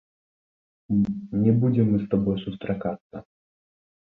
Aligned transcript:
Не 1.43 1.51
будзем 1.65 1.85
мы 1.91 1.97
з 2.05 2.09
табой 2.15 2.37
сустракацца. 2.45 3.15